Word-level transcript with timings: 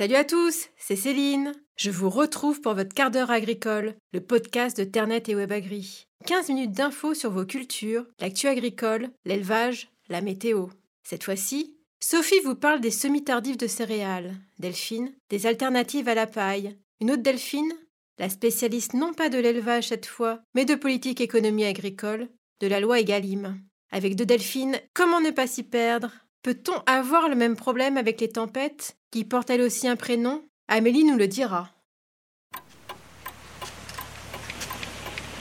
Salut 0.00 0.14
à 0.14 0.24
tous, 0.24 0.70
c'est 0.78 0.96
Céline. 0.96 1.52
Je 1.76 1.90
vous 1.90 2.08
retrouve 2.08 2.62
pour 2.62 2.72
votre 2.72 2.94
quart 2.94 3.10
d'heure 3.10 3.30
agricole, 3.30 3.96
le 4.14 4.22
podcast 4.22 4.74
de 4.78 4.84
Ternet 4.84 5.22
et 5.26 5.34
WebAgri. 5.34 6.06
15 6.24 6.48
minutes 6.48 6.72
d'infos 6.72 7.12
sur 7.12 7.30
vos 7.30 7.44
cultures, 7.44 8.06
l'actu 8.18 8.46
agricole, 8.46 9.10
l'élevage, 9.26 9.90
la 10.08 10.22
météo. 10.22 10.68
Cette 11.02 11.24
fois-ci, 11.24 11.76
Sophie 12.02 12.40
vous 12.46 12.54
parle 12.54 12.80
des 12.80 12.90
semis 12.90 13.24
tardifs 13.24 13.58
de 13.58 13.66
céréales, 13.66 14.36
Delphine, 14.58 15.12
des 15.28 15.44
alternatives 15.44 16.08
à 16.08 16.14
la 16.14 16.26
paille, 16.26 16.78
une 17.02 17.10
autre 17.10 17.22
Delphine, 17.22 17.74
la 18.18 18.30
spécialiste 18.30 18.94
non 18.94 19.12
pas 19.12 19.28
de 19.28 19.36
l'élevage 19.38 19.88
cette 19.88 20.06
fois, 20.06 20.40
mais 20.54 20.64
de 20.64 20.76
politique 20.76 21.20
économie 21.20 21.66
agricole, 21.66 22.30
de 22.60 22.68
la 22.68 22.80
loi 22.80 23.00
Egalim. 23.00 23.60
Avec 23.92 24.16
deux 24.16 24.24
Delphines, 24.24 24.80
comment 24.94 25.20
ne 25.20 25.30
pas 25.30 25.46
s'y 25.46 25.62
perdre? 25.62 26.10
Peut-on 26.42 26.82
avoir 26.86 27.28
le 27.28 27.34
même 27.34 27.54
problème 27.54 27.98
avec 27.98 28.18
les 28.18 28.30
tempêtes, 28.30 28.96
qui 29.10 29.24
portent 29.24 29.50
elles 29.50 29.60
aussi 29.60 29.86
un 29.86 29.96
prénom? 29.96 30.42
Amélie 30.68 31.04
nous 31.04 31.18
le 31.18 31.28
dira. 31.28 31.68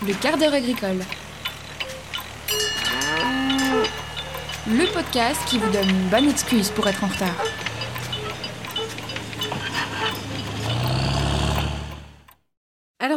Le 0.06 0.14
quart 0.22 0.38
d'heure 0.38 0.54
agricole. 0.54 1.00
Le 4.68 4.94
podcast 4.94 5.40
qui 5.48 5.58
vous 5.58 5.72
donne 5.72 5.90
une 5.90 6.10
bonne 6.10 6.30
excuse 6.30 6.70
pour 6.72 6.86
être 6.90 7.06
en 7.06 7.08
retard. 7.08 7.46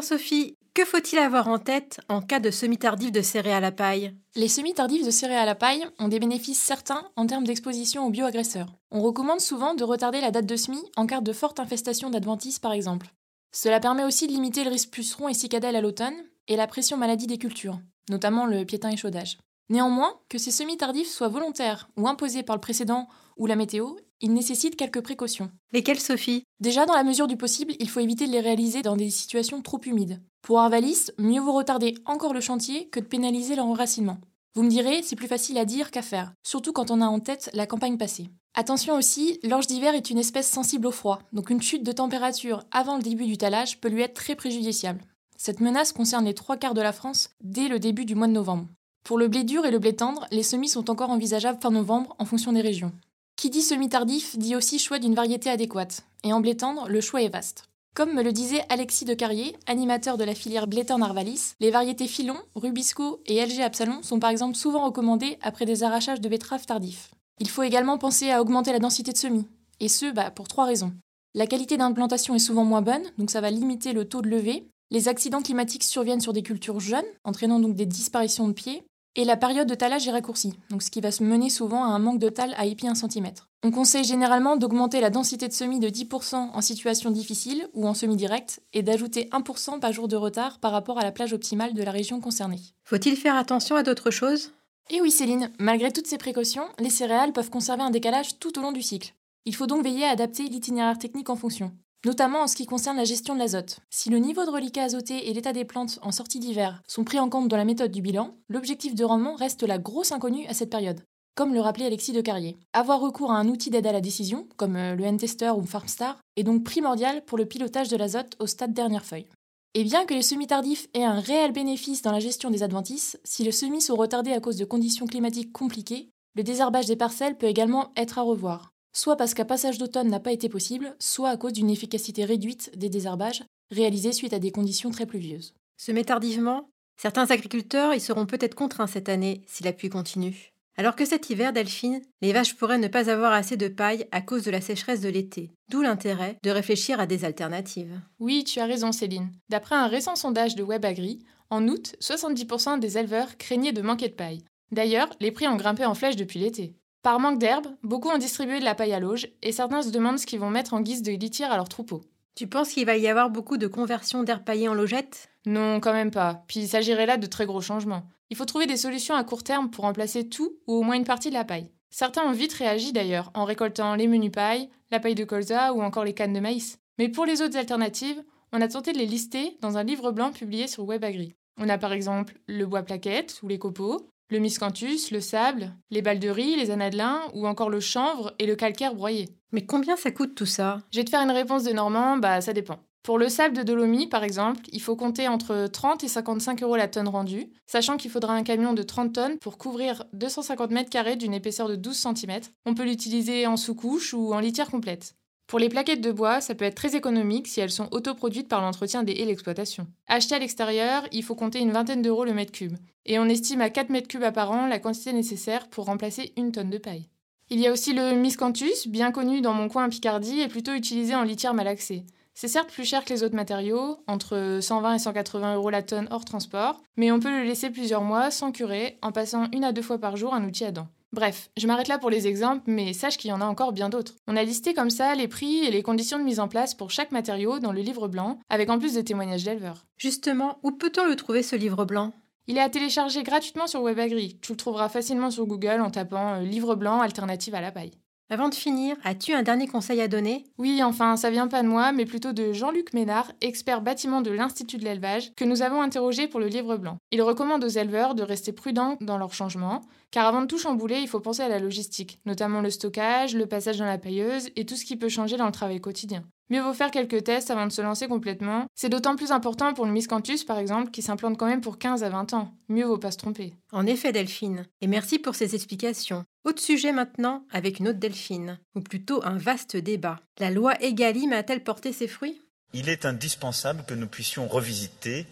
Sophie, 0.02 0.56
que 0.74 0.84
faut-il 0.84 1.18
avoir 1.18 1.48
en 1.48 1.58
tête 1.58 2.00
en 2.08 2.22
cas 2.22 2.40
de 2.40 2.50
semis 2.50 2.78
tardif 2.78 3.12
de 3.12 3.22
céréales 3.22 3.64
à 3.64 3.72
paille? 3.72 4.14
Les 4.34 4.48
semis 4.48 4.74
tardifs 4.74 5.04
de 5.04 5.10
céréales 5.10 5.48
à 5.48 5.54
paille 5.54 5.86
ont 5.98 6.08
des 6.08 6.18
bénéfices 6.18 6.60
certains 6.60 7.08
en 7.16 7.26
termes 7.26 7.44
d'exposition 7.44 8.06
aux 8.06 8.10
bioagresseurs. 8.10 8.74
On 8.90 9.02
recommande 9.02 9.40
souvent 9.40 9.74
de 9.74 9.84
retarder 9.84 10.20
la 10.20 10.30
date 10.30 10.46
de 10.46 10.56
semis 10.56 10.82
en 10.96 11.06
cas 11.06 11.20
de 11.20 11.32
forte 11.32 11.60
infestation 11.60 12.10
d'adventices 12.10 12.58
par 12.58 12.72
exemple. 12.72 13.08
Cela 13.52 13.80
permet 13.80 14.04
aussi 14.04 14.26
de 14.26 14.32
limiter 14.32 14.64
le 14.64 14.70
risque 14.70 14.90
puceron 14.90 15.28
et 15.28 15.34
cicadelle 15.34 15.76
à 15.76 15.80
l'automne 15.80 16.16
et 16.48 16.56
la 16.56 16.66
pression 16.66 16.96
maladie 16.96 17.26
des 17.26 17.38
cultures, 17.38 17.78
notamment 18.10 18.46
le 18.46 18.64
piétin 18.64 18.90
échaudage. 18.90 19.38
Néanmoins, 19.72 20.20
que 20.28 20.36
ces 20.36 20.50
semis 20.50 20.76
tardifs 20.76 21.08
soient 21.08 21.28
volontaires 21.28 21.88
ou 21.96 22.06
imposés 22.06 22.42
par 22.42 22.54
le 22.54 22.60
précédent 22.60 23.08
ou 23.38 23.46
la 23.46 23.56
météo, 23.56 23.94
ils 24.20 24.34
nécessitent 24.34 24.76
quelques 24.76 25.00
précautions. 25.00 25.50
Lesquelles, 25.72 25.98
Sophie? 25.98 26.44
Déjà, 26.60 26.84
dans 26.84 26.92
la 26.92 27.04
mesure 27.04 27.26
du 27.26 27.38
possible, 27.38 27.72
il 27.78 27.88
faut 27.88 28.00
éviter 28.00 28.26
de 28.26 28.32
les 28.32 28.40
réaliser 28.40 28.82
dans 28.82 28.96
des 28.96 29.08
situations 29.08 29.62
trop 29.62 29.80
humides. 29.82 30.20
Pour 30.42 30.60
Arvalis, 30.60 31.06
mieux 31.16 31.40
vaut 31.40 31.54
retarder 31.54 31.94
encore 32.04 32.34
le 32.34 32.42
chantier 32.42 32.90
que 32.90 33.00
de 33.00 33.06
pénaliser 33.06 33.56
leur 33.56 33.64
enracinement. 33.64 34.18
Vous 34.54 34.62
me 34.62 34.68
direz, 34.68 35.00
c'est 35.02 35.16
plus 35.16 35.26
facile 35.26 35.56
à 35.56 35.64
dire 35.64 35.90
qu'à 35.90 36.02
faire, 36.02 36.34
surtout 36.42 36.74
quand 36.74 36.90
on 36.90 37.00
a 37.00 37.06
en 37.06 37.20
tête 37.20 37.48
la 37.54 37.66
campagne 37.66 37.96
passée. 37.96 38.28
Attention 38.52 38.94
aussi, 38.94 39.40
l'orge 39.42 39.68
d'hiver 39.68 39.94
est 39.94 40.10
une 40.10 40.18
espèce 40.18 40.50
sensible 40.50 40.86
au 40.86 40.92
froid, 40.92 41.20
donc 41.32 41.48
une 41.48 41.62
chute 41.62 41.82
de 41.82 41.92
température 41.92 42.62
avant 42.72 42.98
le 42.98 43.02
début 43.02 43.24
du 43.24 43.38
talage 43.38 43.80
peut 43.80 43.88
lui 43.88 44.02
être 44.02 44.12
très 44.12 44.36
préjudiciable. 44.36 45.00
Cette 45.38 45.60
menace 45.60 45.94
concerne 45.94 46.26
les 46.26 46.34
trois 46.34 46.58
quarts 46.58 46.74
de 46.74 46.82
la 46.82 46.92
France 46.92 47.30
dès 47.42 47.68
le 47.68 47.78
début 47.78 48.04
du 48.04 48.14
mois 48.14 48.26
de 48.26 48.32
novembre. 48.32 48.66
Pour 49.04 49.18
le 49.18 49.28
blé 49.28 49.42
dur 49.42 49.66
et 49.66 49.70
le 49.70 49.80
blé 49.80 49.94
tendre, 49.94 50.26
les 50.30 50.44
semis 50.44 50.68
sont 50.68 50.88
encore 50.88 51.10
envisageables 51.10 51.60
fin 51.60 51.70
novembre 51.70 52.14
en 52.18 52.24
fonction 52.24 52.52
des 52.52 52.60
régions. 52.60 52.92
Qui 53.36 53.50
dit 53.50 53.62
semis 53.62 53.88
tardif 53.88 54.38
dit 54.38 54.54
aussi 54.54 54.78
choix 54.78 55.00
d'une 55.00 55.14
variété 55.14 55.50
adéquate. 55.50 56.04
Et 56.22 56.32
en 56.32 56.40
blé 56.40 56.56
tendre, 56.56 56.88
le 56.88 57.00
choix 57.00 57.22
est 57.22 57.28
vaste. 57.28 57.64
Comme 57.94 58.14
me 58.14 58.22
le 58.22 58.32
disait 58.32 58.64
Alexis 58.68 59.04
de 59.04 59.12
Carrier, 59.12 59.56
animateur 59.66 60.16
de 60.16 60.24
la 60.24 60.34
filière 60.34 60.66
blé 60.66 60.84
tendre 60.86 61.04
Arvalis, 61.04 61.54
les 61.60 61.70
variétés 61.70 62.06
Filon, 62.06 62.36
Rubisco 62.54 63.20
et 63.26 63.44
LG 63.44 63.60
Absalon 63.60 64.02
sont 64.02 64.18
par 64.18 64.30
exemple 64.30 64.54
souvent 64.54 64.86
recommandées 64.86 65.36
après 65.42 65.66
des 65.66 65.82
arrachages 65.82 66.20
de 66.20 66.28
betteraves 66.28 66.64
tardifs. 66.64 67.10
Il 67.40 67.50
faut 67.50 67.64
également 67.64 67.98
penser 67.98 68.30
à 68.30 68.40
augmenter 68.40 68.72
la 68.72 68.78
densité 68.78 69.12
de 69.12 69.18
semis. 69.18 69.46
Et 69.80 69.88
ce, 69.88 70.12
bah, 70.12 70.30
pour 70.30 70.46
trois 70.46 70.64
raisons. 70.64 70.92
La 71.34 71.46
qualité 71.46 71.76
d'implantation 71.76 72.34
est 72.34 72.38
souvent 72.38 72.64
moins 72.64 72.82
bonne, 72.82 73.02
donc 73.18 73.30
ça 73.30 73.40
va 73.40 73.50
limiter 73.50 73.92
le 73.92 74.06
taux 74.08 74.22
de 74.22 74.28
levée. 74.28 74.68
Les 74.90 75.08
accidents 75.08 75.42
climatiques 75.42 75.84
surviennent 75.84 76.20
sur 76.20 76.32
des 76.32 76.42
cultures 76.42 76.78
jeunes, 76.78 77.04
entraînant 77.24 77.58
donc 77.58 77.74
des 77.74 77.86
disparitions 77.86 78.46
de 78.46 78.52
pieds. 78.52 78.84
Et 79.14 79.26
la 79.26 79.36
période 79.36 79.68
de 79.68 79.74
talage 79.74 80.08
est 80.08 80.10
raccourcie, 80.10 80.54
donc 80.70 80.82
ce 80.82 80.90
qui 80.90 81.02
va 81.02 81.10
se 81.10 81.22
mener 81.22 81.50
souvent 81.50 81.84
à 81.84 81.88
un 81.88 81.98
manque 81.98 82.18
de 82.18 82.30
tal 82.30 82.54
à 82.56 82.64
épi 82.64 82.88
1 82.88 82.94
cm. 82.94 83.30
On 83.62 83.70
conseille 83.70 84.04
généralement 84.04 84.56
d'augmenter 84.56 85.02
la 85.02 85.10
densité 85.10 85.48
de 85.48 85.52
semis 85.52 85.80
de 85.80 85.88
10% 85.88 86.34
en 86.34 86.60
situation 86.62 87.10
difficile 87.10 87.68
ou 87.74 87.86
en 87.86 87.92
semi 87.92 88.16
direct 88.16 88.62
et 88.72 88.82
d'ajouter 88.82 89.28
1% 89.30 89.80
par 89.80 89.92
jour 89.92 90.08
de 90.08 90.16
retard 90.16 90.60
par 90.60 90.72
rapport 90.72 90.98
à 90.98 91.02
la 91.02 91.12
plage 91.12 91.34
optimale 91.34 91.74
de 91.74 91.82
la 91.82 91.90
région 91.90 92.20
concernée. 92.20 92.60
Faut-il 92.84 93.16
faire 93.16 93.36
attention 93.36 93.76
à 93.76 93.82
d'autres 93.82 94.10
choses? 94.10 94.52
Eh 94.88 95.02
oui 95.02 95.10
Céline, 95.10 95.50
malgré 95.58 95.92
toutes 95.92 96.06
ces 96.06 96.18
précautions, 96.18 96.66
les 96.78 96.90
céréales 96.90 97.34
peuvent 97.34 97.50
conserver 97.50 97.82
un 97.82 97.90
décalage 97.90 98.38
tout 98.38 98.58
au 98.58 98.62
long 98.62 98.72
du 98.72 98.82
cycle. 98.82 99.14
Il 99.44 99.54
faut 99.54 99.66
donc 99.66 99.84
veiller 99.84 100.06
à 100.06 100.10
adapter 100.10 100.44
l'itinéraire 100.44 100.98
technique 100.98 101.28
en 101.28 101.36
fonction 101.36 101.70
notamment 102.04 102.42
en 102.42 102.46
ce 102.46 102.56
qui 102.56 102.66
concerne 102.66 102.96
la 102.96 103.04
gestion 103.04 103.34
de 103.34 103.38
l'azote. 103.38 103.80
Si 103.90 104.10
le 104.10 104.18
niveau 104.18 104.44
de 104.44 104.50
reliquat 104.50 104.84
azoté 104.84 105.28
et 105.28 105.34
l'état 105.34 105.52
des 105.52 105.64
plantes 105.64 105.98
en 106.02 106.12
sortie 106.12 106.40
d'hiver 106.40 106.82
sont 106.86 107.04
pris 107.04 107.18
en 107.18 107.28
compte 107.28 107.48
dans 107.48 107.56
la 107.56 107.64
méthode 107.64 107.92
du 107.92 108.02
bilan, 108.02 108.36
l'objectif 108.48 108.94
de 108.94 109.04
rendement 109.04 109.36
reste 109.36 109.62
la 109.62 109.78
grosse 109.78 110.12
inconnue 110.12 110.46
à 110.46 110.54
cette 110.54 110.70
période. 110.70 111.02
Comme 111.34 111.54
le 111.54 111.60
rappelait 111.60 111.86
Alexis 111.86 112.12
de 112.12 112.20
Carrier. 112.20 112.58
Avoir 112.74 113.00
recours 113.00 113.32
à 113.32 113.38
un 113.38 113.48
outil 113.48 113.70
d'aide 113.70 113.86
à 113.86 113.92
la 113.92 114.02
décision, 114.02 114.46
comme 114.56 114.76
euh, 114.76 114.94
le 114.94 115.04
N-Tester 115.04 115.52
ou 115.56 115.62
FarmStar, 115.64 116.18
est 116.36 116.42
donc 116.42 116.62
primordial 116.62 117.24
pour 117.24 117.38
le 117.38 117.46
pilotage 117.46 117.88
de 117.88 117.96
l'azote 117.96 118.36
au 118.38 118.46
stade 118.46 118.74
dernière 118.74 119.04
feuille. 119.04 119.28
Et 119.74 119.84
bien 119.84 120.04
que 120.04 120.12
les 120.12 120.20
semis 120.20 120.46
tardifs 120.46 120.88
aient 120.92 121.04
un 121.04 121.20
réel 121.20 121.52
bénéfice 121.52 122.02
dans 122.02 122.12
la 122.12 122.20
gestion 122.20 122.50
des 122.50 122.62
adventices, 122.62 123.18
si 123.24 123.44
les 123.44 123.52
semis 123.52 123.80
sont 123.80 123.96
retardés 123.96 124.32
à 124.32 124.40
cause 124.40 124.58
de 124.58 124.66
conditions 124.66 125.06
climatiques 125.06 125.52
compliquées, 125.52 126.10
le 126.34 126.42
désherbage 126.42 126.86
des 126.86 126.96
parcelles 126.96 127.38
peut 127.38 127.46
également 127.46 127.92
être 127.96 128.18
à 128.18 128.22
revoir 128.22 128.71
soit 128.92 129.16
parce 129.16 129.34
qu'un 129.34 129.44
passage 129.44 129.78
d'automne 129.78 130.08
n'a 130.08 130.20
pas 130.20 130.32
été 130.32 130.48
possible, 130.48 130.94
soit 130.98 131.30
à 131.30 131.36
cause 131.36 131.52
d'une 131.52 131.70
efficacité 131.70 132.24
réduite 132.24 132.70
des 132.76 132.88
désherbages 132.88 133.44
réalisés 133.70 134.12
suite 134.12 134.34
à 134.34 134.38
des 134.38 134.52
conditions 134.52 134.90
très 134.90 135.06
pluvieuses. 135.06 135.54
met 135.88 136.04
tardivement, 136.04 136.68
certains 137.00 137.30
agriculteurs 137.30 137.94
y 137.94 138.00
seront 138.00 138.26
peut-être 138.26 138.54
contraints 138.54 138.86
cette 138.86 139.08
année 139.08 139.42
si 139.46 139.62
la 139.62 139.72
pluie 139.72 139.88
continue. 139.88 140.52
Alors 140.78 140.96
que 140.96 141.04
cet 141.04 141.28
hiver, 141.28 141.52
Delphine, 141.52 142.00
les 142.22 142.32
vaches 142.32 142.56
pourraient 142.56 142.78
ne 142.78 142.88
pas 142.88 143.10
avoir 143.10 143.32
assez 143.32 143.56
de 143.56 143.68
paille 143.68 144.06
à 144.10 144.22
cause 144.22 144.44
de 144.44 144.50
la 144.50 144.62
sécheresse 144.62 145.02
de 145.02 145.10
l'été. 145.10 145.50
D'où 145.70 145.82
l'intérêt 145.82 146.38
de 146.42 146.50
réfléchir 146.50 146.98
à 146.98 147.06
des 147.06 147.24
alternatives. 147.24 148.00
Oui, 148.18 148.44
tu 148.44 148.58
as 148.58 148.66
raison 148.66 148.90
Céline. 148.90 149.30
D'après 149.50 149.74
un 149.74 149.86
récent 149.86 150.16
sondage 150.16 150.54
de 150.54 150.62
WebAgri, 150.62 151.24
en 151.50 151.68
août, 151.68 151.94
70% 152.00 152.78
des 152.78 152.96
éleveurs 152.96 153.36
craignaient 153.36 153.72
de 153.72 153.82
manquer 153.82 154.08
de 154.08 154.14
paille. 154.14 154.42
D'ailleurs, 154.70 155.10
les 155.20 155.30
prix 155.30 155.46
ont 155.46 155.56
grimpé 155.56 155.84
en 155.84 155.94
flèche 155.94 156.16
depuis 156.16 156.38
l'été. 156.38 156.74
Par 157.02 157.18
manque 157.18 157.40
d'herbe, 157.40 157.66
beaucoup 157.82 158.10
ont 158.10 158.18
distribué 158.18 158.60
de 158.60 158.64
la 158.64 158.76
paille 158.76 158.92
à 158.92 159.00
lauge 159.00 159.28
et 159.42 159.50
certains 159.50 159.82
se 159.82 159.90
demandent 159.90 160.20
ce 160.20 160.26
qu'ils 160.26 160.38
vont 160.38 160.50
mettre 160.50 160.72
en 160.72 160.80
guise 160.80 161.02
de 161.02 161.10
litière 161.10 161.50
à 161.50 161.56
leur 161.56 161.68
troupeau. 161.68 162.02
Tu 162.36 162.46
penses 162.46 162.70
qu'il 162.70 162.86
va 162.86 162.96
y 162.96 163.08
avoir 163.08 163.28
beaucoup 163.28 163.56
de 163.56 163.66
conversion 163.66 164.22
d'herbe 164.22 164.44
paillée 164.44 164.68
en 164.68 164.74
logette? 164.74 165.28
Non, 165.44 165.80
quand 165.80 165.92
même 165.92 166.12
pas. 166.12 166.44
Puis 166.46 166.60
il 166.60 166.68
s'agirait 166.68 167.06
là 167.06 167.16
de 167.16 167.26
très 167.26 167.44
gros 167.44 167.60
changements. 167.60 168.04
Il 168.30 168.36
faut 168.36 168.44
trouver 168.44 168.66
des 168.66 168.76
solutions 168.76 169.16
à 169.16 169.24
court 169.24 169.42
terme 169.42 169.68
pour 169.68 169.84
remplacer 169.84 170.28
tout 170.28 170.54
ou 170.68 170.74
au 170.74 170.82
moins 170.82 170.94
une 170.94 171.04
partie 171.04 171.28
de 171.28 171.34
la 171.34 171.44
paille. 171.44 171.72
Certains 171.90 172.22
ont 172.22 172.32
vite 172.32 172.52
réagi 172.52 172.92
d'ailleurs, 172.92 173.32
en 173.34 173.44
récoltant 173.44 173.96
les 173.96 174.06
menus 174.06 174.30
paille, 174.32 174.70
la 174.92 175.00
paille 175.00 175.16
de 175.16 175.24
colza 175.24 175.74
ou 175.74 175.82
encore 175.82 176.04
les 176.04 176.14
cannes 176.14 176.32
de 176.32 176.40
maïs. 176.40 176.78
Mais 176.98 177.08
pour 177.08 177.26
les 177.26 177.42
autres 177.42 177.58
alternatives, 177.58 178.22
on 178.52 178.60
a 178.60 178.68
tenté 178.68 178.92
de 178.92 178.98
les 178.98 179.06
lister 179.06 179.58
dans 179.60 179.76
un 179.76 179.82
livre 179.82 180.12
blanc 180.12 180.30
publié 180.30 180.68
sur 180.68 180.86
WebAgri. 180.86 181.34
On 181.58 181.68
a 181.68 181.78
par 181.78 181.92
exemple 181.92 182.38
le 182.46 182.64
bois 182.64 182.82
plaquette 182.82 183.40
ou 183.42 183.48
les 183.48 183.58
copeaux, 183.58 184.08
le 184.32 184.38
miscanthus, 184.38 185.10
le 185.12 185.20
sable, 185.20 185.74
les 185.90 186.02
balles 186.02 186.18
de 186.18 186.28
riz, 186.28 186.56
les 186.56 186.70
anadelins 186.70 187.20
ou 187.34 187.46
encore 187.46 187.70
le 187.70 187.80
chanvre 187.80 188.34
et 188.38 188.46
le 188.46 188.56
calcaire 188.56 188.94
broyé. 188.94 189.28
Mais 189.52 189.66
combien 189.66 189.96
ça 189.96 190.10
coûte 190.10 190.34
tout 190.34 190.46
ça? 190.46 190.78
Je 190.90 190.98
vais 190.98 191.04
te 191.04 191.10
faire 191.10 191.22
une 191.22 191.30
réponse 191.30 191.64
de 191.64 191.72
Normand, 191.72 192.16
bah 192.16 192.40
ça 192.40 192.52
dépend. 192.52 192.78
Pour 193.02 193.18
le 193.18 193.28
sable 193.28 193.56
de 193.56 193.62
Dolomie, 193.62 194.06
par 194.06 194.22
exemple, 194.22 194.62
il 194.72 194.80
faut 194.80 194.94
compter 194.94 195.26
entre 195.26 195.66
30 195.66 196.04
et 196.04 196.08
55 196.08 196.62
euros 196.62 196.76
la 196.76 196.86
tonne 196.86 197.08
rendue, 197.08 197.50
sachant 197.66 197.96
qu'il 197.96 198.12
faudra 198.12 198.32
un 198.32 198.44
camion 198.44 198.74
de 198.74 198.82
30 198.82 199.12
tonnes 199.12 199.38
pour 199.38 199.58
couvrir 199.58 200.04
250 200.12 200.70
mètres 200.70 200.90
carrés 200.90 201.16
d'une 201.16 201.34
épaisseur 201.34 201.68
de 201.68 201.74
12 201.74 201.96
cm. 201.96 202.40
On 202.64 202.74
peut 202.74 202.84
l'utiliser 202.84 203.46
en 203.46 203.56
sous-couche 203.56 204.14
ou 204.14 204.32
en 204.32 204.38
litière 204.38 204.70
complète. 204.70 205.16
Pour 205.46 205.58
les 205.58 205.68
plaquettes 205.68 206.00
de 206.00 206.12
bois, 206.12 206.40
ça 206.40 206.54
peut 206.54 206.64
être 206.64 206.76
très 206.76 206.96
économique 206.96 207.46
si 207.46 207.60
elles 207.60 207.70
sont 207.70 207.88
autoproduites 207.90 208.48
par 208.48 208.62
l'entretien 208.62 209.02
des 209.02 209.12
haies 209.12 209.26
l'exploitation. 209.26 209.86
Acheter 210.06 210.34
à 210.34 210.38
l'extérieur, 210.38 211.06
il 211.12 211.22
faut 211.22 211.34
compter 211.34 211.60
une 211.60 211.72
vingtaine 211.72 212.02
d'euros 212.02 212.24
le 212.24 212.32
mètre 212.32 212.52
cube. 212.52 212.76
Et 213.04 213.18
on 213.18 213.26
estime 213.26 213.60
à 213.60 213.70
4 213.70 213.90
mètres 213.90 214.08
cubes 214.08 214.30
par 214.32 214.50
an 214.50 214.66
la 214.66 214.78
quantité 214.78 215.12
nécessaire 215.12 215.68
pour 215.68 215.86
remplacer 215.86 216.32
une 216.36 216.52
tonne 216.52 216.70
de 216.70 216.78
paille. 216.78 217.08
Il 217.50 217.60
y 217.60 217.66
a 217.66 217.72
aussi 217.72 217.92
le 217.92 218.12
miscanthus, 218.14 218.88
bien 218.88 219.12
connu 219.12 219.42
dans 219.42 219.52
mon 219.52 219.68
coin 219.68 219.90
Picardie 219.90 220.40
et 220.40 220.48
plutôt 220.48 220.72
utilisé 220.72 221.14
en 221.14 221.22
litière 221.22 221.52
malaxée. 221.52 222.06
C'est 222.34 222.48
certes 222.48 222.70
plus 222.72 222.86
cher 222.86 223.04
que 223.04 223.12
les 223.12 223.22
autres 223.22 223.34
matériaux, 223.34 223.98
entre 224.06 224.58
120 224.62 224.94
et 224.94 224.98
180 224.98 225.56
euros 225.56 225.68
la 225.68 225.82
tonne 225.82 226.08
hors 226.10 226.24
transport, 226.24 226.80
mais 226.96 227.12
on 227.12 227.20
peut 227.20 227.30
le 227.30 227.44
laisser 227.44 227.68
plusieurs 227.68 228.02
mois 228.02 228.30
sans 228.30 228.52
curer 228.52 228.98
en 229.02 229.12
passant 229.12 229.50
une 229.52 229.64
à 229.64 229.72
deux 229.72 229.82
fois 229.82 229.98
par 229.98 230.16
jour 230.16 230.32
un 230.32 230.44
outil 230.44 230.64
à 230.64 230.72
dents. 230.72 230.88
Bref, 231.12 231.50
je 231.58 231.66
m'arrête 231.66 231.88
là 231.88 231.98
pour 231.98 232.08
les 232.08 232.26
exemples, 232.26 232.62
mais 232.66 232.94
sache 232.94 233.18
qu'il 233.18 233.28
y 233.28 233.34
en 233.34 233.42
a 233.42 233.44
encore 233.44 233.72
bien 233.72 233.90
d'autres. 233.90 234.14
On 234.26 234.36
a 234.36 234.44
listé 234.44 234.72
comme 234.72 234.88
ça 234.88 235.14
les 235.14 235.28
prix 235.28 235.58
et 235.58 235.70
les 235.70 235.82
conditions 235.82 236.18
de 236.18 236.24
mise 236.24 236.40
en 236.40 236.48
place 236.48 236.74
pour 236.74 236.90
chaque 236.90 237.12
matériau 237.12 237.58
dans 237.58 237.72
le 237.72 237.82
livre 237.82 238.08
blanc, 238.08 238.38
avec 238.48 238.70
en 238.70 238.78
plus 238.78 238.94
de 238.94 239.02
témoignages 239.02 239.44
d'éleveurs. 239.44 239.84
Justement, 239.98 240.58
où 240.62 240.72
peut-on 240.72 241.04
le 241.04 241.14
trouver 241.14 241.42
ce 241.42 241.54
livre 241.54 241.84
blanc? 241.84 242.14
Il 242.46 242.56
est 242.56 242.62
à 242.62 242.70
télécharger 242.70 243.22
gratuitement 243.22 243.66
sur 243.66 243.82
WebAgri. 243.82 244.38
Tu 244.40 244.52
le 244.52 244.56
trouveras 244.56 244.88
facilement 244.88 245.30
sur 245.30 245.46
Google 245.46 245.80
en 245.82 245.90
tapant 245.90 246.34
euh, 246.34 246.40
livre 246.40 246.74
blanc 246.76 247.00
alternative 247.00 247.54
à 247.54 247.60
la 247.60 247.72
paille. 247.72 247.92
Avant 248.32 248.48
de 248.48 248.54
finir, 248.54 248.96
as-tu 249.04 249.34
un 249.34 249.42
dernier 249.42 249.66
conseil 249.66 250.00
à 250.00 250.08
donner? 250.08 250.46
Oui, 250.56 250.82
enfin, 250.82 251.18
ça 251.18 251.28
vient 251.28 251.48
pas 251.48 251.62
de 251.62 251.68
moi, 251.68 251.92
mais 251.92 252.06
plutôt 252.06 252.32
de 252.32 252.54
Jean-Luc 252.54 252.94
Ménard, 252.94 253.30
expert 253.42 253.82
bâtiment 253.82 254.22
de 254.22 254.30
l'Institut 254.30 254.78
de 254.78 254.84
l'élevage, 254.84 255.34
que 255.36 255.44
nous 255.44 255.60
avons 255.60 255.82
interrogé 255.82 256.28
pour 256.28 256.40
le 256.40 256.46
livre 256.46 256.78
blanc. 256.78 256.96
Il 257.10 257.20
recommande 257.20 257.62
aux 257.62 257.68
éleveurs 257.68 258.14
de 258.14 258.22
rester 258.22 258.52
prudents 258.52 258.96
dans 259.02 259.18
leurs 259.18 259.34
changements, 259.34 259.82
car 260.10 260.26
avant 260.26 260.40
de 260.40 260.46
tout 260.46 260.56
chambouler, 260.56 261.00
il 261.00 261.08
faut 261.08 261.20
penser 261.20 261.42
à 261.42 261.50
la 261.50 261.58
logistique, 261.58 262.20
notamment 262.24 262.62
le 262.62 262.70
stockage, 262.70 263.36
le 263.36 263.44
passage 263.44 263.76
dans 263.76 263.84
la 263.84 263.98
pailleuse 263.98 264.48
et 264.56 264.64
tout 264.64 264.76
ce 264.76 264.86
qui 264.86 264.96
peut 264.96 265.10
changer 265.10 265.36
dans 265.36 265.44
le 265.44 265.52
travail 265.52 265.82
quotidien. 265.82 266.24
Mieux 266.48 266.62
vaut 266.62 266.72
faire 266.72 266.90
quelques 266.90 267.24
tests 267.24 267.50
avant 267.50 267.66
de 267.66 267.72
se 267.72 267.82
lancer 267.82 268.08
complètement. 268.08 268.64
C'est 268.74 268.88
d'autant 268.88 269.14
plus 269.14 269.30
important 269.30 269.74
pour 269.74 269.84
le 269.84 269.92
miscanthus, 269.92 270.46
par 270.46 270.58
exemple, 270.58 270.90
qui 270.90 271.02
s'implante 271.02 271.36
quand 271.36 271.46
même 271.46 271.60
pour 271.60 271.78
15 271.78 272.02
à 272.02 272.08
20 272.08 272.32
ans. 272.32 272.54
Mieux 272.70 272.86
vaut 272.86 272.96
pas 272.96 273.10
se 273.10 273.18
tromper. 273.18 273.52
En 273.72 273.84
effet, 273.84 274.10
Delphine. 274.10 274.64
Et 274.80 274.86
merci 274.86 275.18
pour 275.18 275.34
ces 275.34 275.54
explications. 275.54 276.24
Autre 276.44 276.60
sujet 276.60 276.90
maintenant, 276.90 277.44
avec 277.52 277.78
une 277.78 277.86
autre 277.86 278.00
Delphine, 278.00 278.58
ou 278.74 278.80
plutôt 278.80 279.24
un 279.24 279.38
vaste 279.38 279.76
débat. 279.76 280.18
La 280.38 280.50
loi 280.50 280.74
Egalim 280.82 281.32
a-t-elle 281.32 281.62
porté 281.62 281.92
ses 281.92 282.08
fruits? 282.08 282.42
Il 282.72 282.88
est 282.88 283.06
indispensable 283.06 283.84
que 283.86 283.94
nous 283.94 284.08
puissions 284.08 284.48
revisiter 284.48 285.26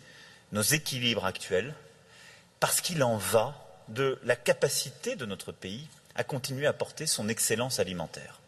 nos 0.53 0.63
équilibres 0.63 1.25
actuels, 1.25 1.75
parce 2.61 2.81
qu'il 2.81 3.03
en 3.03 3.17
va 3.17 3.57
de 3.89 4.21
la 4.23 4.37
capacité 4.37 5.17
de 5.17 5.27
notre 5.27 5.51
pays 5.51 5.89
à 6.15 6.23
continuer 6.23 6.67
à 6.67 6.73
porter 6.73 7.07
son 7.07 7.29
excellence 7.29 7.81
alimentaire. 7.81 8.39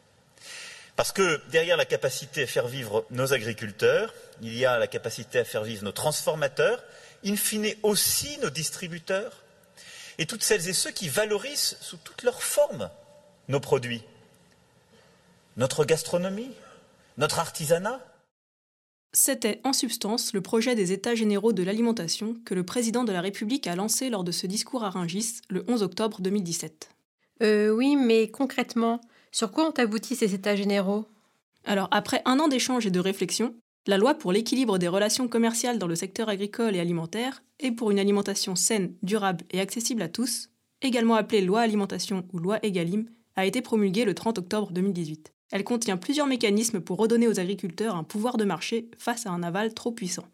Parce 0.94 1.10
que 1.10 1.40
derrière 1.50 1.76
la 1.76 1.84
capacité 1.84 2.44
à 2.44 2.46
faire 2.46 2.68
vivre 2.68 3.04
nos 3.10 3.32
agriculteurs, 3.32 4.14
il 4.40 4.54
y 4.56 4.64
a 4.66 4.78
la 4.78 4.86
capacité 4.86 5.40
à 5.40 5.44
faire 5.44 5.64
vivre 5.64 5.82
nos 5.82 5.92
transformateurs, 5.92 6.80
in 7.24 7.34
fine 7.34 7.74
aussi 7.82 8.38
nos 8.38 8.50
distributeurs, 8.50 9.41
et 10.18 10.26
toutes 10.26 10.42
celles 10.42 10.68
et 10.68 10.72
ceux 10.72 10.90
qui 10.90 11.08
valorisent 11.08 11.76
sous 11.80 11.96
toutes 11.96 12.22
leurs 12.22 12.42
formes 12.42 12.90
nos 13.48 13.60
produits, 13.60 14.02
notre 15.56 15.84
gastronomie, 15.84 16.50
notre 17.18 17.38
artisanat. 17.38 18.00
C'était 19.12 19.60
en 19.64 19.72
substance 19.72 20.32
le 20.32 20.40
projet 20.40 20.74
des 20.74 20.92
États 20.92 21.14
généraux 21.14 21.52
de 21.52 21.62
l'alimentation 21.62 22.36
que 22.46 22.54
le 22.54 22.64
président 22.64 23.04
de 23.04 23.12
la 23.12 23.20
République 23.20 23.66
a 23.66 23.76
lancé 23.76 24.08
lors 24.08 24.24
de 24.24 24.32
ce 24.32 24.46
discours 24.46 24.84
à 24.84 24.90
Rungis 24.90 25.40
le 25.48 25.64
11 25.68 25.82
octobre 25.82 26.22
2017. 26.22 26.88
Euh 27.42 27.70
oui, 27.70 27.96
mais 27.96 28.30
concrètement, 28.30 29.00
sur 29.30 29.52
quoi 29.52 29.68
ont 29.68 29.72
abouti 29.72 30.16
ces 30.16 30.34
États 30.34 30.56
généraux? 30.56 31.06
Alors, 31.64 31.88
après 31.90 32.22
un 32.24 32.38
an 32.38 32.48
d'échanges 32.48 32.86
et 32.86 32.90
de 32.90 33.00
réflexion, 33.00 33.54
la 33.88 33.98
loi 33.98 34.14
pour 34.14 34.32
l'équilibre 34.32 34.78
des 34.78 34.88
relations 34.88 35.26
commerciales 35.26 35.78
dans 35.78 35.88
le 35.88 35.96
secteur 35.96 36.28
agricole 36.28 36.76
et 36.76 36.80
alimentaire 36.80 37.42
et 37.58 37.72
pour 37.72 37.90
une 37.90 37.98
alimentation 37.98 38.54
saine, 38.54 38.94
durable 39.02 39.44
et 39.50 39.60
accessible 39.60 40.02
à 40.02 40.08
tous, 40.08 40.50
également 40.82 41.16
appelée 41.16 41.40
loi 41.40 41.60
alimentation 41.60 42.24
ou 42.32 42.38
loi 42.38 42.58
Egalim, 42.62 43.06
a 43.34 43.44
été 43.44 43.60
promulguée 43.60 44.04
le 44.04 44.14
30 44.14 44.38
octobre 44.38 44.72
2018. 44.72 45.32
Elle 45.50 45.64
contient 45.64 45.96
plusieurs 45.96 46.26
mécanismes 46.26 46.80
pour 46.80 46.98
redonner 46.98 47.26
aux 47.26 47.40
agriculteurs 47.40 47.96
un 47.96 48.04
pouvoir 48.04 48.36
de 48.36 48.44
marché 48.44 48.88
face 48.98 49.26
à 49.26 49.30
un 49.30 49.42
aval 49.42 49.74
trop 49.74 49.90
puissant. 49.90 50.24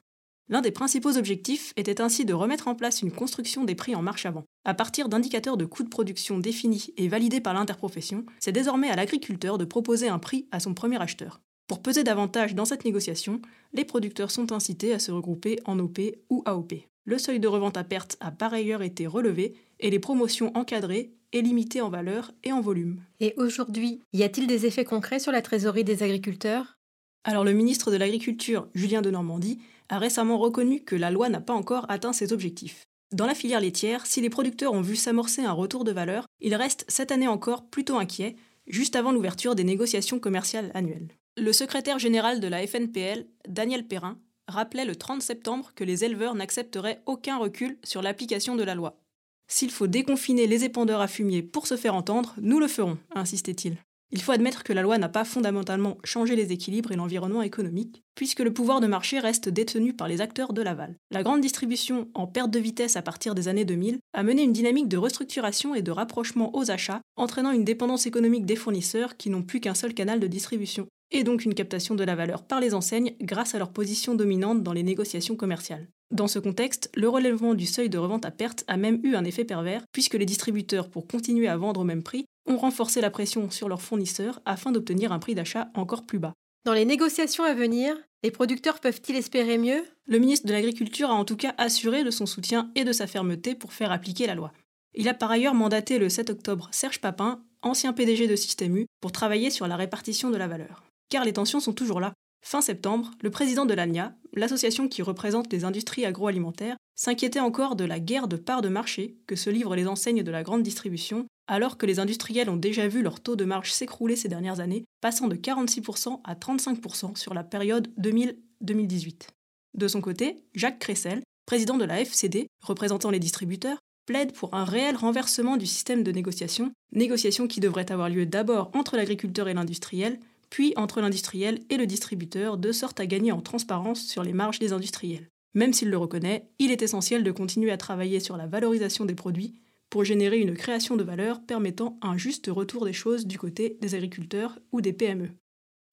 L'un 0.50 0.60
des 0.60 0.70
principaux 0.70 1.16
objectifs 1.16 1.72
était 1.76 2.00
ainsi 2.00 2.24
de 2.24 2.32
remettre 2.32 2.68
en 2.68 2.74
place 2.74 3.02
une 3.02 3.12
construction 3.12 3.64
des 3.64 3.74
prix 3.74 3.94
en 3.94 4.02
marche 4.02 4.26
avant. 4.26 4.44
À 4.64 4.74
partir 4.74 5.08
d'indicateurs 5.08 5.56
de 5.56 5.64
coûts 5.64 5.82
de 5.82 5.88
production 5.88 6.38
définis 6.38 6.92
et 6.96 7.08
validés 7.08 7.40
par 7.40 7.54
l'interprofession, 7.54 8.24
c'est 8.40 8.52
désormais 8.52 8.90
à 8.90 8.96
l'agriculteur 8.96 9.58
de 9.58 9.64
proposer 9.64 10.08
un 10.08 10.18
prix 10.18 10.48
à 10.50 10.60
son 10.60 10.72
premier 10.72 11.00
acheteur. 11.00 11.40
Pour 11.68 11.82
peser 11.82 12.02
davantage 12.02 12.54
dans 12.54 12.64
cette 12.64 12.86
négociation, 12.86 13.42
les 13.74 13.84
producteurs 13.84 14.30
sont 14.30 14.52
incités 14.52 14.94
à 14.94 14.98
se 14.98 15.12
regrouper 15.12 15.60
en 15.66 15.78
OP 15.78 16.00
ou 16.30 16.42
AOP. 16.46 16.72
Le 17.04 17.18
seuil 17.18 17.40
de 17.40 17.46
revente 17.46 17.76
à 17.76 17.84
perte 17.84 18.16
a 18.20 18.30
par 18.30 18.54
ailleurs 18.54 18.80
été 18.80 19.06
relevé 19.06 19.54
et 19.78 19.90
les 19.90 19.98
promotions 19.98 20.50
encadrées 20.56 21.12
et 21.32 21.42
limitées 21.42 21.82
en 21.82 21.90
valeur 21.90 22.32
et 22.42 22.52
en 22.52 22.62
volume. 22.62 23.02
Et 23.20 23.34
aujourd'hui, 23.36 24.00
y 24.14 24.22
a-t-il 24.22 24.46
des 24.46 24.64
effets 24.64 24.86
concrets 24.86 25.18
sur 25.18 25.30
la 25.30 25.42
trésorerie 25.42 25.84
des 25.84 26.02
agriculteurs? 26.02 26.78
Alors 27.24 27.44
le 27.44 27.52
ministre 27.52 27.90
de 27.90 27.96
l'Agriculture, 27.96 28.68
Julien 28.74 29.02
de 29.02 29.10
Normandie, 29.10 29.58
a 29.90 29.98
récemment 29.98 30.38
reconnu 30.38 30.80
que 30.80 30.96
la 30.96 31.10
loi 31.10 31.28
n'a 31.28 31.42
pas 31.42 31.52
encore 31.52 31.84
atteint 31.90 32.14
ses 32.14 32.32
objectifs. 32.32 32.84
Dans 33.12 33.26
la 33.26 33.34
filière 33.34 33.60
laitière, 33.60 34.06
si 34.06 34.22
les 34.22 34.30
producteurs 34.30 34.72
ont 34.72 34.80
vu 34.80 34.96
s'amorcer 34.96 35.42
un 35.42 35.52
retour 35.52 35.84
de 35.84 35.92
valeur, 35.92 36.26
ils 36.40 36.54
restent 36.54 36.86
cette 36.88 37.12
année 37.12 37.28
encore 37.28 37.66
plutôt 37.66 37.98
inquiets, 37.98 38.36
juste 38.66 38.96
avant 38.96 39.12
l'ouverture 39.12 39.54
des 39.54 39.64
négociations 39.64 40.18
commerciales 40.18 40.70
annuelles. 40.72 41.08
Le 41.40 41.52
secrétaire 41.52 42.00
général 42.00 42.40
de 42.40 42.48
la 42.48 42.66
FNPL, 42.66 43.26
Daniel 43.48 43.86
Perrin, 43.86 44.18
rappelait 44.48 44.84
le 44.84 44.96
30 44.96 45.22
septembre 45.22 45.70
que 45.76 45.84
les 45.84 46.04
éleveurs 46.04 46.34
n'accepteraient 46.34 47.00
aucun 47.06 47.36
recul 47.36 47.78
sur 47.84 48.02
l'application 48.02 48.56
de 48.56 48.64
la 48.64 48.74
loi. 48.74 48.98
S'il 49.46 49.70
faut 49.70 49.86
déconfiner 49.86 50.48
les 50.48 50.64
épandeurs 50.64 51.00
à 51.00 51.06
fumier 51.06 51.42
pour 51.42 51.68
se 51.68 51.76
faire 51.76 51.94
entendre, 51.94 52.34
nous 52.42 52.58
le 52.58 52.66
ferons, 52.66 52.98
insistait-il. 53.14 53.76
Il 54.10 54.20
faut 54.20 54.32
admettre 54.32 54.64
que 54.64 54.72
la 54.72 54.82
loi 54.82 54.98
n'a 54.98 55.08
pas 55.08 55.24
fondamentalement 55.24 55.98
changé 56.02 56.34
les 56.34 56.50
équilibres 56.50 56.90
et 56.90 56.96
l'environnement 56.96 57.42
économique, 57.42 58.02
puisque 58.16 58.40
le 58.40 58.52
pouvoir 58.52 58.80
de 58.80 58.86
marché 58.88 59.20
reste 59.20 59.48
détenu 59.48 59.92
par 59.92 60.08
les 60.08 60.20
acteurs 60.20 60.52
de 60.52 60.62
l'aval. 60.62 60.96
La 61.12 61.22
grande 61.22 61.40
distribution, 61.40 62.08
en 62.14 62.26
perte 62.26 62.50
de 62.50 62.58
vitesse 62.58 62.96
à 62.96 63.02
partir 63.02 63.36
des 63.36 63.46
années 63.46 63.66
2000, 63.66 63.98
a 64.12 64.22
mené 64.24 64.42
une 64.42 64.52
dynamique 64.52 64.88
de 64.88 64.96
restructuration 64.96 65.76
et 65.76 65.82
de 65.82 65.92
rapprochement 65.92 66.56
aux 66.56 66.70
achats, 66.70 67.02
entraînant 67.16 67.52
une 67.52 67.64
dépendance 67.64 68.06
économique 68.06 68.46
des 68.46 68.56
fournisseurs 68.56 69.16
qui 69.16 69.30
n'ont 69.30 69.42
plus 69.42 69.60
qu'un 69.60 69.74
seul 69.74 69.94
canal 69.94 70.18
de 70.18 70.26
distribution 70.26 70.88
et 71.10 71.24
donc 71.24 71.44
une 71.44 71.54
captation 71.54 71.94
de 71.94 72.04
la 72.04 72.14
valeur 72.14 72.42
par 72.42 72.60
les 72.60 72.74
enseignes 72.74 73.14
grâce 73.20 73.54
à 73.54 73.58
leur 73.58 73.72
position 73.72 74.14
dominante 74.14 74.62
dans 74.62 74.72
les 74.72 74.82
négociations 74.82 75.36
commerciales. 75.36 75.88
Dans 76.10 76.28
ce 76.28 76.38
contexte, 76.38 76.90
le 76.94 77.08
relèvement 77.08 77.54
du 77.54 77.66
seuil 77.66 77.90
de 77.90 77.98
revente 77.98 78.24
à 78.24 78.30
perte 78.30 78.64
a 78.66 78.76
même 78.76 79.00
eu 79.02 79.14
un 79.14 79.24
effet 79.24 79.44
pervers, 79.44 79.82
puisque 79.92 80.14
les 80.14 80.24
distributeurs, 80.24 80.88
pour 80.88 81.06
continuer 81.06 81.48
à 81.48 81.56
vendre 81.56 81.80
au 81.80 81.84
même 81.84 82.02
prix, 82.02 82.24
ont 82.46 82.56
renforcé 82.56 83.00
la 83.00 83.10
pression 83.10 83.50
sur 83.50 83.68
leurs 83.68 83.82
fournisseurs 83.82 84.40
afin 84.46 84.72
d'obtenir 84.72 85.12
un 85.12 85.18
prix 85.18 85.34
d'achat 85.34 85.68
encore 85.74 86.06
plus 86.06 86.18
bas. 86.18 86.32
Dans 86.64 86.72
les 86.72 86.86
négociations 86.86 87.44
à 87.44 87.52
venir, 87.52 87.94
les 88.22 88.30
producteurs 88.30 88.80
peuvent-ils 88.80 89.16
espérer 89.16 89.58
mieux? 89.58 89.84
Le 90.06 90.18
ministre 90.18 90.46
de 90.46 90.52
l'Agriculture 90.52 91.10
a 91.10 91.14
en 91.14 91.24
tout 91.24 91.36
cas 91.36 91.54
assuré 91.58 92.04
de 92.04 92.10
son 92.10 92.26
soutien 92.26 92.70
et 92.74 92.84
de 92.84 92.92
sa 92.92 93.06
fermeté 93.06 93.54
pour 93.54 93.72
faire 93.72 93.92
appliquer 93.92 94.26
la 94.26 94.34
loi. 94.34 94.52
Il 94.94 95.08
a 95.08 95.14
par 95.14 95.30
ailleurs 95.30 95.54
mandaté 95.54 95.98
le 95.98 96.08
7 96.08 96.30
octobre 96.30 96.68
Serge 96.72 97.00
Papin, 97.00 97.42
ancien 97.60 97.92
PDG 97.92 98.26
de 98.26 98.36
Système 98.36 98.76
U, 98.76 98.86
pour 99.00 99.12
travailler 99.12 99.50
sur 99.50 99.68
la 99.68 99.76
répartition 99.76 100.30
de 100.30 100.36
la 100.36 100.48
valeur 100.48 100.82
car 101.08 101.24
les 101.24 101.32
tensions 101.32 101.60
sont 101.60 101.72
toujours 101.72 102.00
là. 102.00 102.14
Fin 102.42 102.60
septembre, 102.60 103.10
le 103.22 103.30
président 103.30 103.66
de 103.66 103.74
l'ANIA, 103.74 104.14
l'association 104.32 104.88
qui 104.88 105.02
représente 105.02 105.52
les 105.52 105.64
industries 105.64 106.04
agroalimentaires, 106.04 106.76
s'inquiétait 106.94 107.40
encore 107.40 107.76
de 107.76 107.84
la 107.84 108.00
guerre 108.00 108.28
de 108.28 108.36
parts 108.36 108.62
de 108.62 108.68
marché 108.68 109.16
que 109.26 109.36
se 109.36 109.50
livrent 109.50 109.76
les 109.76 109.86
enseignes 109.86 110.22
de 110.22 110.30
la 110.30 110.42
grande 110.42 110.62
distribution, 110.62 111.26
alors 111.46 111.78
que 111.78 111.86
les 111.86 111.98
industriels 111.98 112.50
ont 112.50 112.56
déjà 112.56 112.88
vu 112.88 113.02
leur 113.02 113.20
taux 113.20 113.36
de 113.36 113.44
marge 113.44 113.72
s'écrouler 113.72 114.16
ces 114.16 114.28
dernières 114.28 114.60
années, 114.60 114.84
passant 115.00 115.28
de 115.28 115.36
46% 115.36 116.20
à 116.24 116.34
35% 116.34 117.16
sur 117.16 117.34
la 117.34 117.44
période 117.44 117.88
2000-2018. 117.98 119.28
De 119.74 119.88
son 119.88 120.00
côté, 120.00 120.36
Jacques 120.54 120.78
Cressel, 120.78 121.22
président 121.46 121.76
de 121.76 121.84
la 121.84 122.00
FCD, 122.00 122.48
représentant 122.62 123.10
les 123.10 123.20
distributeurs, 123.20 123.78
plaide 124.06 124.32
pour 124.32 124.54
un 124.54 124.64
réel 124.64 124.96
renversement 124.96 125.56
du 125.56 125.66
système 125.66 126.02
de 126.02 126.12
négociation, 126.12 126.72
négociation 126.92 127.46
qui 127.46 127.60
devrait 127.60 127.92
avoir 127.92 128.08
lieu 128.08 128.26
d'abord 128.26 128.70
entre 128.74 128.96
l'agriculteur 128.96 129.48
et 129.48 129.54
l'industriel, 129.54 130.18
puis 130.50 130.72
entre 130.76 131.00
l'industriel 131.00 131.60
et 131.70 131.76
le 131.76 131.86
distributeur, 131.86 132.58
de 132.58 132.72
sorte 132.72 133.00
à 133.00 133.06
gagner 133.06 133.32
en 133.32 133.40
transparence 133.40 134.06
sur 134.06 134.22
les 134.22 134.32
marges 134.32 134.58
des 134.58 134.72
industriels. 134.72 135.28
Même 135.54 135.72
s'il 135.72 135.90
le 135.90 135.96
reconnaît, 135.96 136.48
il 136.58 136.70
est 136.70 136.82
essentiel 136.82 137.24
de 137.24 137.30
continuer 137.30 137.70
à 137.70 137.76
travailler 137.76 138.20
sur 138.20 138.36
la 138.36 138.46
valorisation 138.46 139.04
des 139.04 139.14
produits 139.14 139.54
pour 139.90 140.04
générer 140.04 140.38
une 140.38 140.54
création 140.54 140.96
de 140.96 141.04
valeur 141.04 141.40
permettant 141.44 141.98
un 142.02 142.16
juste 142.18 142.48
retour 142.48 142.84
des 142.84 142.92
choses 142.92 143.26
du 143.26 143.38
côté 143.38 143.78
des 143.80 143.94
agriculteurs 143.94 144.58
ou 144.72 144.80
des 144.80 144.92
PME. 144.92 145.30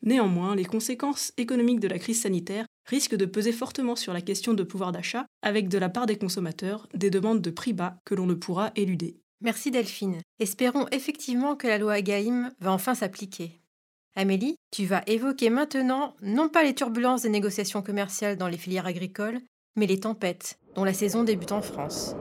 Néanmoins, 0.01 0.55
les 0.55 0.65
conséquences 0.65 1.33
économiques 1.38 1.79
de 1.79 1.88
la 1.88 1.97
crise 1.97 2.21
sanitaire 2.21 2.65
risquent 2.85 3.15
de 3.15 3.25
peser 3.25 3.51
fortement 3.51 3.95
sur 3.95 4.13
la 4.13 4.21
question 4.21 4.53
de 4.53 4.63
pouvoir 4.63 4.91
d'achat, 4.91 5.25
avec 5.41 5.69
de 5.69 5.77
la 5.77 5.89
part 5.89 6.05
des 6.05 6.17
consommateurs 6.17 6.88
des 6.93 7.09
demandes 7.09 7.41
de 7.41 7.50
prix 7.50 7.74
bas 7.74 7.97
que 8.05 8.13
l'on 8.13 8.27
ne 8.27 8.35
pourra 8.35 8.71
éluder. 8.75 9.19
Merci 9.41 9.71
Delphine. 9.71 10.21
Espérons 10.39 10.88
effectivement 10.91 11.55
que 11.55 11.67
la 11.67 11.77
loi 11.77 11.93
Agaïm 11.93 12.51
va 12.59 12.71
enfin 12.71 12.93
s'appliquer. 12.95 13.62
Amélie, 14.17 14.55
tu 14.72 14.86
vas 14.86 15.03
évoquer 15.07 15.50
maintenant 15.50 16.15
non 16.22 16.48
pas 16.48 16.63
les 16.63 16.74
turbulences 16.74 17.24
des 17.24 17.29
négociations 17.29 17.81
commerciales 17.81 18.38
dans 18.38 18.48
les 18.48 18.57
filières 18.57 18.86
agricoles, 18.86 19.41
mais 19.75 19.88
les 19.88 20.00
tempêtes, 20.00 20.57
dont 20.74 20.86
la 20.86 20.93
saison 20.93 21.25
débute 21.25 21.51
en 21.51 21.62
France. 21.62 22.15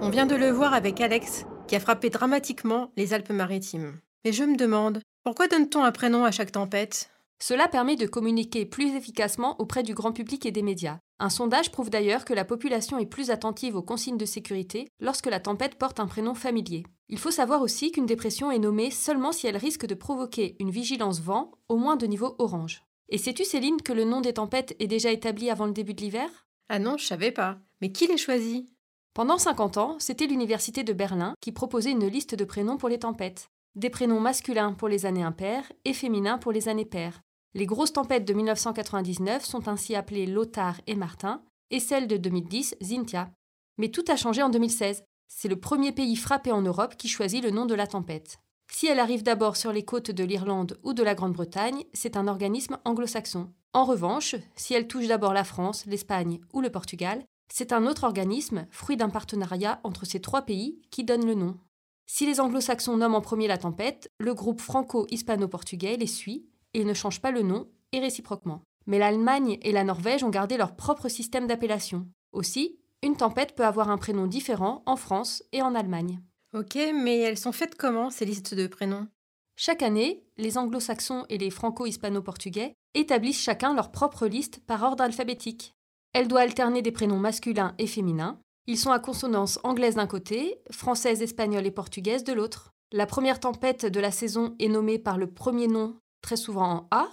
On 0.00 0.10
vient 0.10 0.26
de 0.26 0.34
le 0.34 0.50
voir 0.50 0.74
avec 0.74 1.00
Alex, 1.00 1.46
qui 1.68 1.76
a 1.76 1.80
frappé 1.80 2.10
dramatiquement 2.10 2.90
les 2.96 3.14
Alpes-Maritimes. 3.14 4.00
Mais 4.24 4.32
je 4.32 4.42
me 4.42 4.56
demande, 4.56 4.98
pourquoi 5.22 5.46
donne-t-on 5.46 5.84
un 5.84 5.92
prénom 5.92 6.24
à 6.24 6.32
chaque 6.32 6.50
tempête? 6.50 7.11
Cela 7.44 7.66
permet 7.66 7.96
de 7.96 8.06
communiquer 8.06 8.64
plus 8.66 8.94
efficacement 8.94 9.60
auprès 9.60 9.82
du 9.82 9.94
grand 9.94 10.12
public 10.12 10.46
et 10.46 10.52
des 10.52 10.62
médias. 10.62 11.00
Un 11.18 11.28
sondage 11.28 11.72
prouve 11.72 11.90
d'ailleurs 11.90 12.24
que 12.24 12.34
la 12.34 12.44
population 12.44 12.98
est 12.98 13.06
plus 13.06 13.30
attentive 13.30 13.74
aux 13.74 13.82
consignes 13.82 14.16
de 14.16 14.24
sécurité 14.24 14.86
lorsque 15.00 15.26
la 15.26 15.40
tempête 15.40 15.74
porte 15.74 15.98
un 15.98 16.06
prénom 16.06 16.34
familier. 16.34 16.84
Il 17.08 17.18
faut 17.18 17.32
savoir 17.32 17.60
aussi 17.60 17.90
qu'une 17.90 18.06
dépression 18.06 18.52
est 18.52 18.60
nommée 18.60 18.92
seulement 18.92 19.32
si 19.32 19.48
elle 19.48 19.56
risque 19.56 19.86
de 19.86 19.96
provoquer 19.96 20.54
une 20.60 20.70
vigilance 20.70 21.20
vent, 21.20 21.50
au 21.68 21.78
moins 21.78 21.96
de 21.96 22.06
niveau 22.06 22.36
orange. 22.38 22.84
Et 23.08 23.18
sais-tu, 23.18 23.44
Céline, 23.44 23.82
que 23.82 23.92
le 23.92 24.04
nom 24.04 24.20
des 24.20 24.34
tempêtes 24.34 24.76
est 24.78 24.86
déjà 24.86 25.10
établi 25.10 25.50
avant 25.50 25.66
le 25.66 25.72
début 25.72 25.94
de 25.94 26.00
l'hiver? 26.00 26.46
Ah 26.68 26.78
non, 26.78 26.96
je 26.96 27.06
savais 27.06 27.32
pas. 27.32 27.58
Mais 27.80 27.90
qui 27.90 28.06
les 28.06 28.18
choisit? 28.18 28.68
Pendant 29.14 29.38
50 29.38 29.78
ans, 29.78 29.96
c'était 29.98 30.28
l'université 30.28 30.84
de 30.84 30.92
Berlin 30.92 31.34
qui 31.40 31.50
proposait 31.50 31.90
une 31.90 32.06
liste 32.06 32.36
de 32.36 32.44
prénoms 32.44 32.76
pour 32.76 32.88
les 32.88 33.00
tempêtes. 33.00 33.48
Des 33.74 33.90
prénoms 33.90 34.20
masculins 34.20 34.74
pour 34.74 34.86
les 34.86 35.06
années 35.06 35.24
impaires 35.24 35.72
et 35.84 35.92
féminins 35.92 36.38
pour 36.38 36.52
les 36.52 36.68
années 36.68 36.84
paires. 36.84 37.20
Les 37.54 37.66
grosses 37.66 37.92
tempêtes 37.92 38.24
de 38.24 38.32
1999 38.32 39.44
sont 39.44 39.68
ainsi 39.68 39.94
appelées 39.94 40.24
Lothar 40.24 40.80
et 40.86 40.94
Martin, 40.94 41.42
et 41.70 41.80
celle 41.80 42.06
de 42.06 42.16
2010, 42.16 42.76
Cynthia. 42.80 43.30
Mais 43.76 43.90
tout 43.90 44.04
a 44.08 44.16
changé 44.16 44.42
en 44.42 44.48
2016. 44.48 45.04
C'est 45.28 45.48
le 45.48 45.60
premier 45.60 45.92
pays 45.92 46.16
frappé 46.16 46.50
en 46.50 46.62
Europe 46.62 46.96
qui 46.96 47.08
choisit 47.08 47.42
le 47.42 47.50
nom 47.50 47.66
de 47.66 47.74
la 47.74 47.86
tempête. 47.86 48.38
Si 48.70 48.86
elle 48.86 49.00
arrive 49.00 49.22
d'abord 49.22 49.56
sur 49.56 49.70
les 49.70 49.84
côtes 49.84 50.10
de 50.10 50.24
l'Irlande 50.24 50.78
ou 50.82 50.94
de 50.94 51.02
la 51.02 51.14
Grande-Bretagne, 51.14 51.84
c'est 51.92 52.16
un 52.16 52.26
organisme 52.26 52.78
anglo-saxon. 52.86 53.52
En 53.74 53.84
revanche, 53.84 54.34
si 54.56 54.72
elle 54.72 54.88
touche 54.88 55.08
d'abord 55.08 55.34
la 55.34 55.44
France, 55.44 55.84
l'Espagne 55.86 56.40
ou 56.54 56.62
le 56.62 56.70
Portugal, 56.70 57.22
c'est 57.52 57.72
un 57.72 57.86
autre 57.86 58.04
organisme, 58.04 58.66
fruit 58.70 58.96
d'un 58.96 59.10
partenariat 59.10 59.78
entre 59.84 60.06
ces 60.06 60.20
trois 60.20 60.42
pays, 60.42 60.80
qui 60.90 61.04
donne 61.04 61.26
le 61.26 61.34
nom. 61.34 61.58
Si 62.06 62.24
les 62.24 62.40
anglo-saxons 62.40 62.96
nomment 62.96 63.16
en 63.16 63.20
premier 63.20 63.46
la 63.46 63.58
tempête, 63.58 64.08
le 64.18 64.32
groupe 64.32 64.60
franco-hispano-portugais 64.60 65.98
les 65.98 66.06
suit 66.06 66.46
et 66.74 66.84
ne 66.84 66.94
change 66.94 67.20
pas 67.20 67.30
le 67.30 67.42
nom, 67.42 67.68
et 67.92 68.00
réciproquement. 68.00 68.62
Mais 68.86 68.98
l'Allemagne 68.98 69.58
et 69.62 69.72
la 69.72 69.84
Norvège 69.84 70.24
ont 70.24 70.30
gardé 70.30 70.56
leur 70.56 70.74
propre 70.74 71.08
système 71.08 71.46
d'appellation. 71.46 72.06
Aussi, 72.32 72.78
une 73.02 73.16
tempête 73.16 73.54
peut 73.54 73.64
avoir 73.64 73.90
un 73.90 73.98
prénom 73.98 74.26
différent 74.26 74.82
en 74.86 74.96
France 74.96 75.42
et 75.52 75.62
en 75.62 75.74
Allemagne. 75.74 76.20
Ok, 76.54 76.76
mais 76.94 77.18
elles 77.18 77.38
sont 77.38 77.52
faites 77.52 77.76
comment, 77.76 78.10
ces 78.10 78.24
listes 78.24 78.54
de 78.54 78.66
prénoms? 78.66 79.08
Chaque 79.56 79.82
année, 79.82 80.24
les 80.36 80.58
anglo-saxons 80.58 81.24
et 81.28 81.38
les 81.38 81.50
franco-hispano-portugais 81.50 82.74
établissent 82.94 83.40
chacun 83.40 83.74
leur 83.74 83.92
propre 83.92 84.26
liste 84.26 84.60
par 84.66 84.82
ordre 84.82 85.04
alphabétique. 85.04 85.74
Elle 86.12 86.28
doit 86.28 86.40
alterner 86.40 86.82
des 86.82 86.92
prénoms 86.92 87.18
masculins 87.18 87.74
et 87.78 87.86
féminins. 87.86 88.38
Ils 88.66 88.78
sont 88.78 88.90
à 88.90 88.98
consonance 88.98 89.58
anglaise 89.64 89.96
d'un 89.96 90.06
côté, 90.06 90.60
française, 90.70 91.22
espagnole 91.22 91.66
et 91.66 91.70
portugaise 91.70 92.24
de 92.24 92.32
l'autre. 92.32 92.70
La 92.92 93.06
première 93.06 93.40
tempête 93.40 93.86
de 93.86 94.00
la 94.00 94.10
saison 94.10 94.54
est 94.58 94.68
nommée 94.68 94.98
par 94.98 95.16
le 95.16 95.26
premier 95.26 95.66
nom, 95.68 95.96
très 96.22 96.36
souvent 96.36 96.70
en 96.70 96.88
A, 96.90 97.08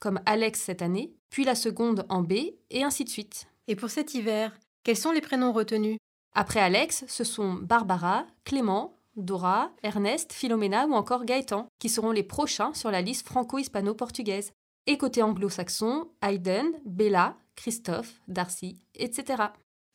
comme 0.00 0.20
Alex 0.26 0.60
cette 0.60 0.82
année, 0.82 1.14
puis 1.30 1.44
la 1.44 1.54
seconde 1.54 2.04
en 2.08 2.22
B, 2.22 2.32
et 2.70 2.82
ainsi 2.82 3.04
de 3.04 3.08
suite. 3.08 3.46
Et 3.68 3.76
pour 3.76 3.90
cet 3.90 4.14
hiver, 4.14 4.52
quels 4.82 4.96
sont 4.96 5.12
les 5.12 5.20
prénoms 5.20 5.52
retenus? 5.52 5.98
Après 6.34 6.60
Alex, 6.60 7.04
ce 7.06 7.24
sont 7.24 7.54
Barbara, 7.54 8.26
Clément, 8.44 8.98
Dora, 9.16 9.70
Ernest, 9.82 10.32
Philomena 10.32 10.86
ou 10.86 10.94
encore 10.94 11.24
Gaëtan, 11.24 11.68
qui 11.78 11.88
seront 11.88 12.10
les 12.10 12.24
prochains 12.24 12.74
sur 12.74 12.90
la 12.90 13.00
liste 13.00 13.26
franco-hispano-portugaise. 13.26 14.52
Et 14.86 14.98
côté 14.98 15.22
anglo-saxon, 15.22 16.08
Hayden, 16.20 16.66
Bella, 16.84 17.36
Christophe, 17.56 18.20
Darcy, 18.28 18.84
etc. 18.96 19.44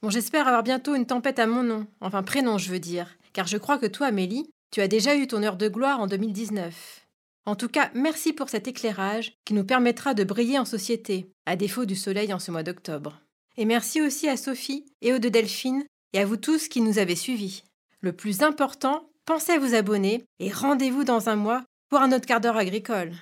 Bon, 0.02 0.10
j'espère 0.10 0.48
avoir 0.48 0.64
bientôt 0.64 0.96
une 0.96 1.06
tempête 1.06 1.40
à 1.40 1.46
mon 1.46 1.62
nom, 1.62 1.86
enfin 2.00 2.24
prénom 2.24 2.58
je 2.58 2.72
veux 2.72 2.80
dire, 2.80 3.18
car 3.34 3.46
je 3.46 3.58
crois 3.58 3.78
que 3.78 3.86
toi, 3.86 4.08
Amélie, 4.08 4.50
tu 4.72 4.82
as 4.82 4.88
déjà 4.88 5.16
eu 5.16 5.28
ton 5.28 5.44
heure 5.44 5.58
de 5.58 5.68
gloire 5.68 6.00
en 6.00 6.08
2019. 6.08 7.09
En 7.46 7.56
tout 7.56 7.70
cas, 7.70 7.90
merci 7.94 8.34
pour 8.34 8.50
cet 8.50 8.68
éclairage 8.68 9.34
qui 9.46 9.54
nous 9.54 9.64
permettra 9.64 10.14
de 10.14 10.24
briller 10.24 10.60
en 10.60 10.66
société, 10.66 11.32
à 11.46 11.56
défaut 11.56 11.86
du 11.86 11.96
soleil 11.96 12.34
en 12.34 12.40
ce 12.40 12.52
mois 12.52 12.64
d'octobre. 12.64 13.22
Et 13.58 13.66
merci 13.66 14.02
aussi 14.02 14.28
à 14.30 14.38
Sophie 14.38 14.86
et 15.02 15.14
aux 15.14 15.20
deux 15.20 15.30
Delphine 15.30 15.84
et 16.14 16.20
à 16.20 16.26
vous 16.26 16.38
tous 16.38 16.68
qui 16.68 16.82
nous 16.82 17.00
avez 17.00 17.16
suivis. 17.16 17.64
Le 18.02 18.14
plus 18.14 18.42
important, 18.42 19.10
pensez 19.26 19.54
à 19.54 19.60
vous 19.60 19.76
abonner 19.76 20.24
et 20.40 20.52
rendez-vous 20.52 21.04
dans 21.04 21.30
un 21.30 21.36
mois 21.36 21.64
pour 21.90 22.00
un 22.00 22.12
autre 22.12 22.26
quart 22.26 22.40
d'heure 22.40 22.58
agricole. 22.58 23.14